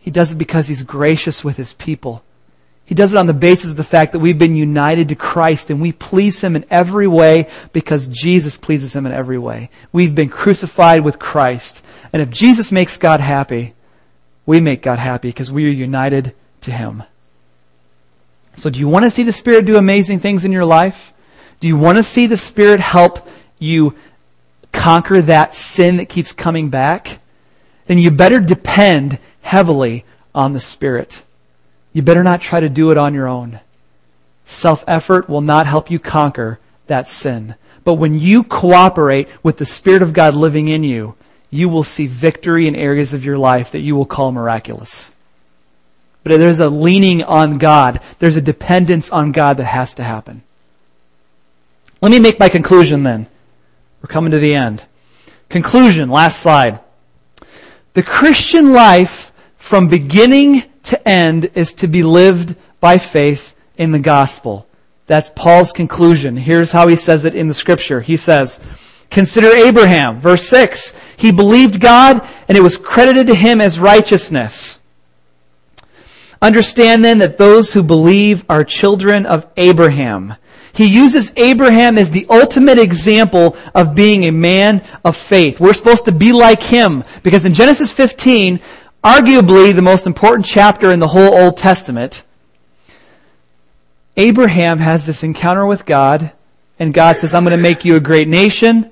[0.00, 2.24] He does it because He's gracious with His people.
[2.84, 5.70] He does it on the basis of the fact that we've been united to Christ
[5.70, 9.70] and we please Him in every way because Jesus pleases Him in every way.
[9.92, 11.84] We've been crucified with Christ.
[12.12, 13.74] And if Jesus makes God happy,
[14.44, 17.04] we make God happy because we are united to Him.
[18.54, 21.12] So do you want to see the Spirit do amazing things in your life?
[21.60, 23.94] Do you want to see the Spirit help you
[24.72, 27.20] conquer that sin that keeps coming back?
[27.86, 31.22] Then you better depend heavily on the Spirit.
[31.92, 33.60] You better not try to do it on your own.
[34.44, 37.54] Self effort will not help you conquer that sin.
[37.84, 41.14] But when you cooperate with the Spirit of God living in you,
[41.50, 45.12] you will see victory in areas of your life that you will call miraculous.
[46.22, 48.00] But there's a leaning on God.
[48.18, 50.42] There's a dependence on God that has to happen.
[52.02, 53.26] Let me make my conclusion then.
[54.02, 54.84] We're coming to the end.
[55.48, 56.80] Conclusion, last slide.
[57.94, 59.29] The Christian life
[59.60, 64.66] from beginning to end is to be lived by faith in the gospel.
[65.06, 66.34] That's Paul's conclusion.
[66.34, 68.00] Here's how he says it in the scripture.
[68.00, 68.58] He says,
[69.10, 70.94] Consider Abraham, verse 6.
[71.18, 74.80] He believed God and it was credited to him as righteousness.
[76.42, 80.36] Understand then that those who believe are children of Abraham.
[80.72, 85.60] He uses Abraham as the ultimate example of being a man of faith.
[85.60, 88.60] We're supposed to be like him because in Genesis 15,
[89.02, 92.22] arguably the most important chapter in the whole Old Testament,
[94.16, 96.32] Abraham has this encounter with God,
[96.78, 98.90] and God says, I'm going to make you a great nation.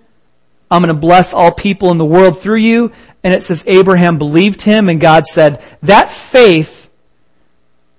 [0.70, 2.92] I'm going to bless all people in the world through you.
[3.24, 6.88] And it says Abraham believed him, and God said, That faith,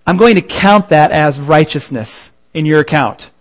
[0.05, 3.31] I'm going to count that as righteousness in your account.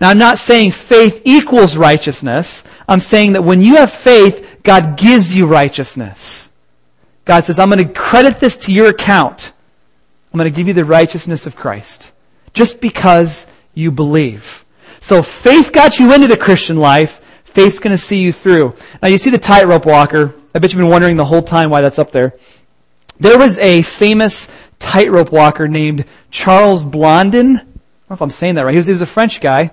[0.00, 2.64] Now, I'm not saying faith equals righteousness.
[2.88, 6.48] I'm saying that when you have faith, God gives you righteousness.
[7.24, 9.52] God says, I'm going to credit this to your account.
[10.32, 12.12] I'm going to give you the righteousness of Christ.
[12.52, 14.64] Just because you believe.
[15.00, 17.20] So faith got you into the Christian life.
[17.44, 18.74] Faith's going to see you through.
[19.02, 20.34] Now you see the tightrope walker.
[20.54, 22.34] I bet you've been wondering the whole time why that's up there.
[23.20, 27.56] There was a famous tightrope walker named Charles Blondin.
[27.56, 28.72] I don't know if I'm saying that right.
[28.72, 29.72] He was, he was a French guy.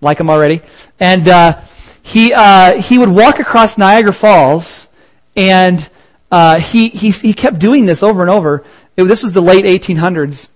[0.00, 0.60] Like him already.
[1.00, 1.60] And, uh,
[2.06, 4.86] he, uh, he would walk across Niagara Falls
[5.34, 5.88] and
[6.30, 8.64] uh, he, he, he kept doing this over and over.
[8.96, 10.48] It, this was the late 1800s.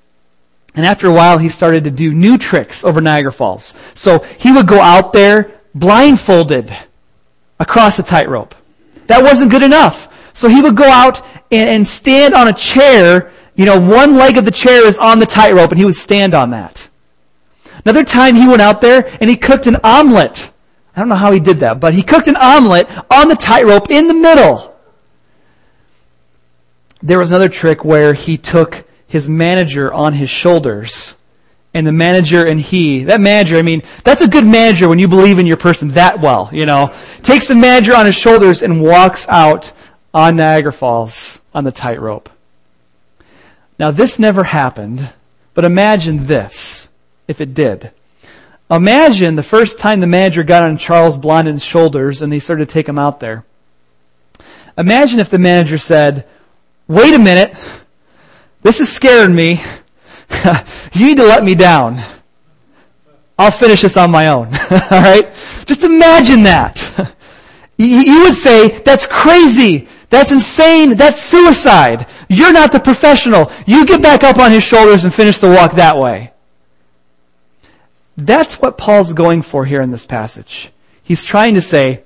[0.74, 3.74] And after a while, he started to do new tricks over Niagara Falls.
[3.94, 6.74] So he would go out there blindfolded
[7.59, 8.54] across a tightrope.
[9.06, 10.09] That wasn't good enough.
[10.33, 13.33] So he would go out and, and stand on a chair.
[13.56, 16.35] You know, one leg of the chair is on the tightrope, and he would stand
[16.35, 16.88] on that.
[17.85, 20.50] Another time he went out there and he cooked an omelet.
[20.94, 23.90] I don't know how he did that, but he cooked an omelet on the tightrope
[23.90, 24.69] in the middle.
[27.02, 31.16] There was another trick where he took his manager on his shoulders.
[31.72, 35.06] And the manager and he, that manager, I mean, that's a good manager when you
[35.06, 36.92] believe in your person that well, you know.
[37.22, 39.72] Takes the manager on his shoulders and walks out
[40.12, 42.28] on Niagara Falls on the tightrope.
[43.78, 45.12] Now this never happened,
[45.54, 46.88] but imagine this,
[47.28, 47.92] if it did.
[48.70, 52.72] Imagine the first time the manager got on Charles Blondin's shoulders and they started to
[52.72, 53.44] take him out there.
[54.76, 56.26] Imagine if the manager said,
[56.90, 57.55] wait a minute,
[58.62, 59.62] this is scaring me.
[60.92, 62.03] you need to let me down.
[63.38, 64.46] I'll finish this on my own.
[64.70, 65.33] All right?
[65.64, 67.16] Just imagine that.
[67.83, 69.88] You would say, that's crazy.
[70.11, 70.98] That's insane.
[70.98, 72.07] That's suicide.
[72.29, 73.50] You're not the professional.
[73.66, 76.31] You get back up on his shoulders and finish the walk that way.
[78.18, 80.72] That's what Paul's going for here in this passage.
[81.03, 82.05] He's trying to say,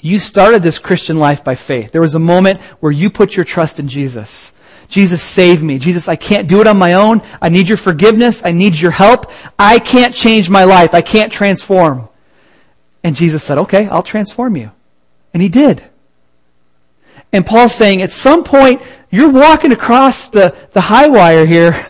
[0.00, 1.92] you started this Christian life by faith.
[1.92, 4.52] There was a moment where you put your trust in Jesus.
[4.88, 5.78] Jesus, save me.
[5.78, 7.20] Jesus, I can't do it on my own.
[7.42, 8.44] I need your forgiveness.
[8.44, 9.30] I need your help.
[9.58, 10.94] I can't change my life.
[10.94, 12.08] I can't transform.
[13.04, 14.70] And Jesus said, okay, I'll transform you.
[15.34, 15.84] And he did.
[17.32, 18.80] And Paul's saying at some point,
[19.10, 21.86] you're walking across the, the high wire here,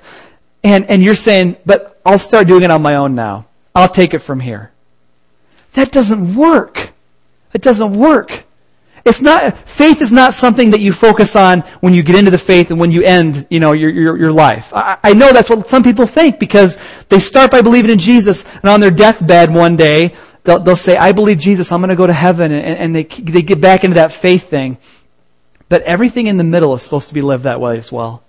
[0.64, 3.47] and, and you're saying, but I'll start doing it on my own now.
[3.75, 4.73] I'll take it from here.
[5.75, 6.90] That doesn't work.
[7.53, 8.45] It doesn't work.
[9.05, 12.39] It's not, faith is not something that you focus on when you get into the
[12.39, 14.73] faith and when you end, you know, your, your, your life.
[14.75, 18.45] I, I know that's what some people think because they start by believing in Jesus
[18.57, 21.97] and on their deathbed one day, they'll, they'll say, I believe Jesus, I'm going to
[21.97, 24.77] go to heaven, and, and they, they get back into that faith thing.
[25.71, 28.23] But everything in the middle is supposed to be lived that way as well.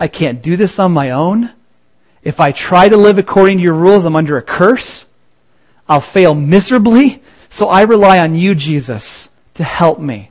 [0.00, 1.50] I can't do this on my own.
[2.22, 5.06] If I try to live according to your rules, I'm under a curse.
[5.88, 7.22] I'll fail miserably.
[7.56, 10.30] So I rely on you, Jesus to help me.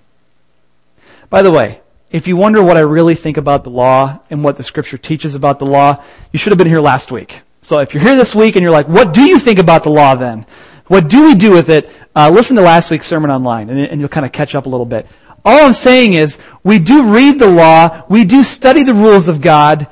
[1.32, 4.58] By the way, if you wonder what I really think about the law and what
[4.58, 7.42] the scripture teaches about the law, you should have been here last week.
[7.64, 9.90] So if you're here this week and you're like, what do you think about the
[9.90, 10.46] law then?
[10.86, 11.90] What do we do with it?
[12.16, 14.70] Uh, listen to last week's sermon online and, and you'll kind of catch up a
[14.70, 15.08] little bit.
[15.44, 19.42] All I'm saying is, we do read the law, we do study the rules of
[19.42, 19.88] God,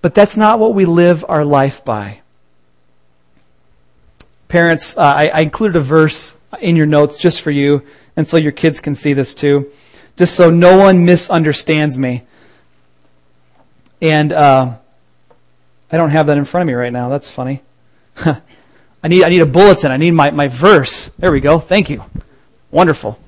[0.00, 2.20] but that's not what we live our life by.
[4.46, 7.84] Parents, uh, I, I included a verse in your notes just for you
[8.16, 9.70] and so your kids can see this too,
[10.16, 12.24] just so no one misunderstands me.
[14.02, 14.76] And uh,
[15.90, 17.08] I don't have that in front of me right now.
[17.08, 17.62] That's funny.
[18.16, 19.92] I need I need a bulletin.
[19.92, 21.10] I need my, my verse.
[21.18, 21.58] There we go.
[21.58, 22.04] Thank you.
[22.70, 23.18] Wonderful.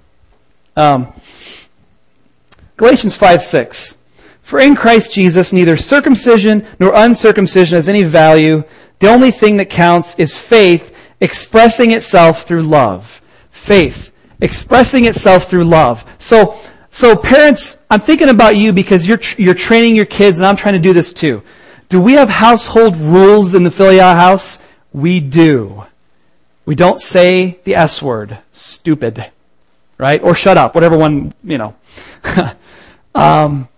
[0.76, 1.12] Um,
[2.76, 3.96] Galatians 5 6.
[4.42, 8.64] For in Christ Jesus, neither circumcision nor uncircumcision has any value.
[8.98, 13.22] The only thing that counts is faith expressing itself through love.
[13.50, 16.04] Faith expressing itself through love.
[16.18, 16.58] So,
[16.90, 20.74] so parents, I'm thinking about you because you're, you're training your kids and I'm trying
[20.74, 21.42] to do this too.
[21.88, 24.58] Do we have household rules in the Filial house?
[24.92, 25.84] We do.
[26.64, 28.38] We don't say the S word.
[28.52, 29.30] Stupid.
[29.98, 30.22] Right?
[30.22, 30.74] Or shut up.
[30.74, 31.76] Whatever one, you know.
[33.14, 33.68] um,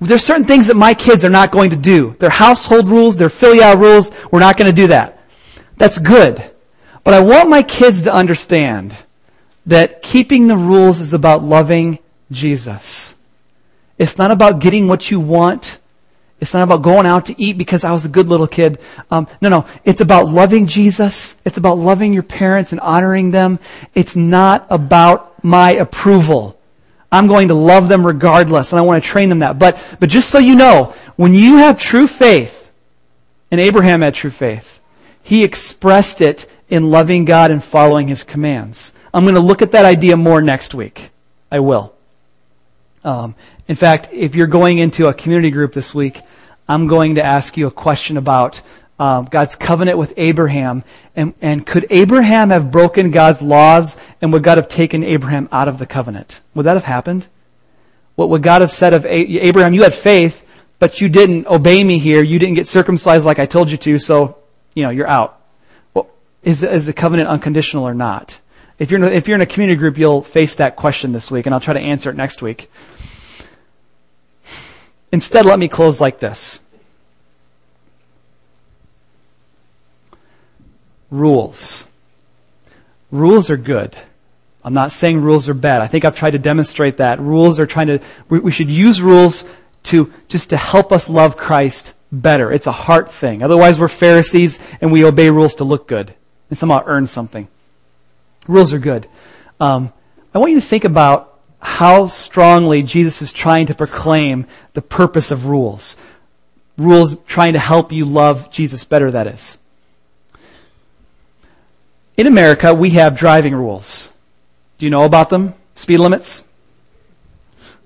[0.00, 2.16] there's certain things that my kids are not going to do.
[2.18, 5.19] Their household rules, their filial rules, we're not going to do that.
[5.80, 6.44] That's good.
[7.04, 8.94] But I want my kids to understand
[9.64, 11.98] that keeping the rules is about loving
[12.30, 13.14] Jesus.
[13.96, 15.78] It's not about getting what you want.
[16.38, 18.78] It's not about going out to eat because I was a good little kid.
[19.10, 19.66] Um, no, no.
[19.82, 21.36] It's about loving Jesus.
[21.46, 23.58] It's about loving your parents and honoring them.
[23.94, 26.60] It's not about my approval.
[27.10, 29.58] I'm going to love them regardless, and I want to train them that.
[29.58, 32.70] But, but just so you know, when you have true faith,
[33.50, 34.79] and Abraham had true faith,
[35.22, 38.92] he expressed it in loving God and following his commands.
[39.12, 41.10] I'm going to look at that idea more next week.
[41.50, 41.94] I will.
[43.02, 43.34] Um,
[43.66, 46.20] in fact, if you're going into a community group this week,
[46.68, 48.62] I'm going to ask you a question about
[49.00, 50.84] um, God's covenant with Abraham.
[51.16, 55.68] And, and could Abraham have broken God's laws and would God have taken Abraham out
[55.68, 56.40] of the covenant?
[56.54, 57.26] Would that have happened?
[58.14, 59.72] What would God have said of Abraham?
[59.72, 60.44] You had faith,
[60.78, 62.22] but you didn't obey me here.
[62.22, 64.36] You didn't get circumcised like I told you to, so,
[64.74, 65.40] you know, you're out.
[65.94, 66.08] Well,
[66.42, 68.40] is, is the covenant unconditional or not?
[68.78, 71.30] If you're, in a, if you're in a community group, you'll face that question this
[71.30, 72.70] week, and I'll try to answer it next week.
[75.12, 76.60] Instead, let me close like this.
[81.10, 81.86] Rules.
[83.10, 83.96] Rules are good.
[84.62, 85.82] I'm not saying rules are bad.
[85.82, 87.18] I think I've tried to demonstrate that.
[87.18, 89.44] Rules are trying to, we, we should use rules
[89.84, 92.52] to, just to help us love Christ better.
[92.52, 93.42] It's a heart thing.
[93.42, 96.14] Otherwise, we're Pharisees and we obey rules to look good
[96.48, 97.48] and somehow earn something.
[98.48, 99.08] Rules are good.
[99.60, 99.92] Um,
[100.34, 105.30] I want you to think about how strongly Jesus is trying to proclaim the purpose
[105.30, 105.96] of rules.
[106.78, 109.58] Rules trying to help you love Jesus better, that is.
[112.16, 114.10] In America, we have driving rules.
[114.78, 115.54] Do you know about them?
[115.74, 116.42] Speed limits?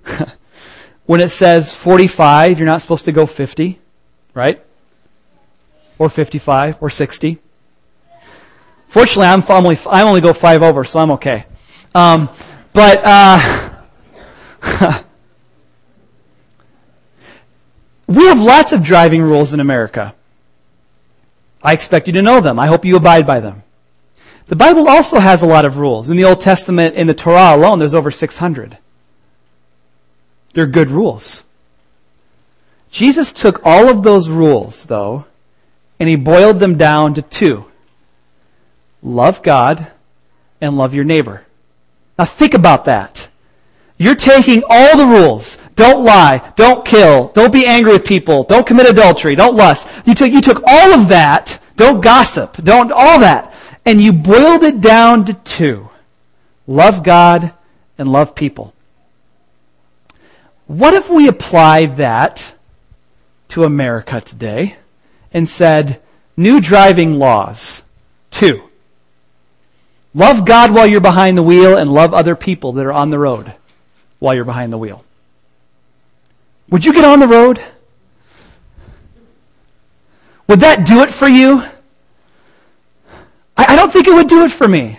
[1.07, 3.81] when it says 45, you're not supposed to go 50,
[4.35, 4.63] right?
[5.99, 7.39] Or 55 or 60.
[8.89, 11.47] Fortunately, I'm only, I only go five over, so I'm okay.
[11.95, 12.29] Um,
[12.73, 13.71] but, uh,
[18.07, 20.15] we have lots of driving rules in America.
[21.63, 22.59] I expect you to know them.
[22.59, 23.63] I hope you abide by them.
[24.47, 26.11] The Bible also has a lot of rules.
[26.11, 28.77] In the Old Testament, in the Torah alone, there's over 600.
[30.53, 31.45] They're good rules.
[32.95, 35.25] Jesus took all of those rules, though,
[35.99, 37.65] and he boiled them down to two.
[39.03, 39.91] Love God
[40.61, 41.45] and love your neighbor.
[42.17, 43.29] Now think about that.
[43.99, 45.59] You're taking all the rules.
[45.75, 46.53] Don't lie.
[46.55, 47.33] Don't kill.
[47.35, 48.45] Don't be angry with people.
[48.45, 49.35] Don't commit adultery.
[49.35, 49.89] Don't lust.
[50.05, 51.59] You took, you took all of that.
[51.75, 52.57] Don't gossip.
[52.63, 53.53] Don't, all that.
[53.85, 55.91] And you boiled it down to two.
[56.69, 57.55] Love God
[57.99, 58.73] and love people.
[60.69, 62.54] What if we apply that
[63.55, 64.77] to America today
[65.33, 66.03] and said,
[66.37, 67.85] new driving laws?
[68.33, 68.69] Two.
[70.13, 73.19] Love God while you're behind the wheel and love other people that are on the
[73.19, 73.55] road
[74.19, 75.05] while you're behind the wheel.
[76.71, 77.63] Would you get on the road?
[80.49, 81.63] Would that do it for you?
[83.57, 84.99] I, I don't think it would do it for me.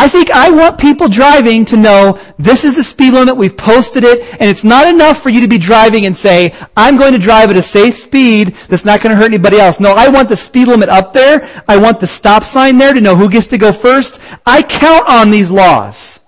[0.00, 4.02] I think I want people driving to know this is the speed limit, we've posted
[4.02, 7.18] it, and it's not enough for you to be driving and say, I'm going to
[7.18, 9.78] drive at a safe speed that's not going to hurt anybody else.
[9.78, 11.46] No, I want the speed limit up there.
[11.68, 14.22] I want the stop sign there to know who gets to go first.
[14.46, 16.18] I count on these laws.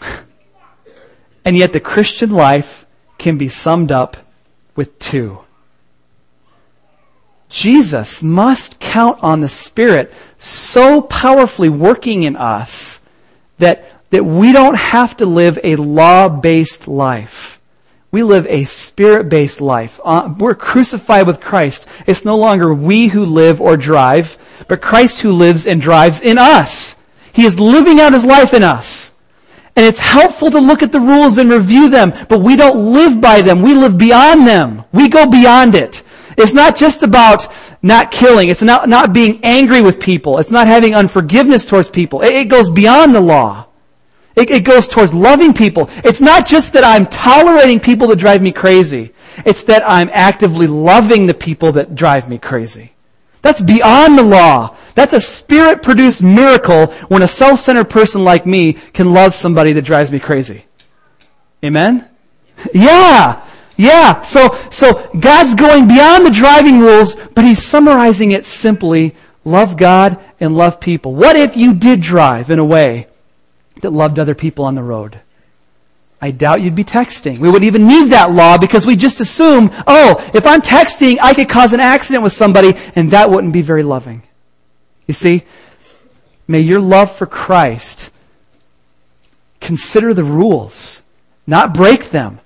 [1.44, 2.84] And yet the Christian life
[3.16, 4.16] can be summed up
[4.74, 5.44] with two.
[7.50, 13.00] Jesus must count on the Spirit so powerfully working in us
[13.58, 17.60] that, that we don't have to live a law-based life.
[18.12, 20.00] We live a spirit-based life.
[20.02, 21.86] Uh, we're crucified with Christ.
[22.06, 24.36] It's no longer we who live or drive,
[24.66, 26.96] but Christ who lives and drives in us.
[27.32, 29.12] He is living out his life in us.
[29.76, 33.20] And it's helpful to look at the rules and review them, but we don't live
[33.20, 33.62] by them.
[33.62, 34.84] We live beyond them.
[34.92, 36.02] We go beyond it.
[36.36, 37.48] It's not just about
[37.82, 38.48] not killing.
[38.48, 40.38] It's not, not being angry with people.
[40.38, 42.22] It's not having unforgiveness towards people.
[42.22, 43.66] It, it goes beyond the law.
[44.36, 45.90] It, it goes towards loving people.
[46.04, 49.12] It's not just that I'm tolerating people that drive me crazy.
[49.44, 52.92] It's that I'm actively loving the people that drive me crazy.
[53.42, 54.76] That's beyond the law.
[54.94, 59.72] That's a spirit produced miracle when a self centered person like me can love somebody
[59.72, 60.64] that drives me crazy.
[61.64, 62.08] Amen?
[62.74, 63.46] Yeah!
[63.80, 69.78] Yeah, so, so God's going beyond the driving rules, but He's summarizing it simply, love
[69.78, 71.14] God and love people.
[71.14, 73.06] What if you did drive in a way
[73.80, 75.22] that loved other people on the road?
[76.20, 77.38] I doubt you'd be texting.
[77.38, 81.32] We wouldn't even need that law because we just assume, oh, if I'm texting, I
[81.32, 84.22] could cause an accident with somebody, and that wouldn't be very loving.
[85.06, 85.44] You see,
[86.46, 88.10] may your love for Christ
[89.58, 91.02] consider the rules,
[91.46, 92.40] not break them.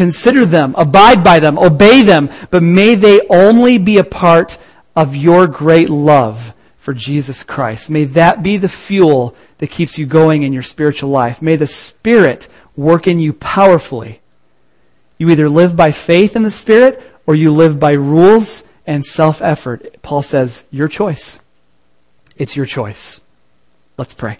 [0.00, 4.56] Consider them, abide by them, obey them, but may they only be a part
[4.96, 7.90] of your great love for Jesus Christ.
[7.90, 11.42] May that be the fuel that keeps you going in your spiritual life.
[11.42, 12.48] May the Spirit
[12.78, 14.22] work in you powerfully.
[15.18, 19.42] You either live by faith in the Spirit or you live by rules and self
[19.42, 20.00] effort.
[20.00, 21.40] Paul says, your choice.
[22.38, 23.20] It's your choice.
[23.98, 24.38] Let's pray.